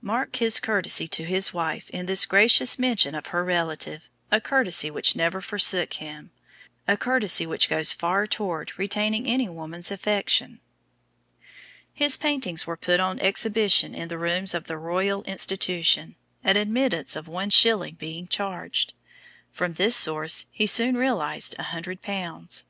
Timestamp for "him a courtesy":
5.92-7.44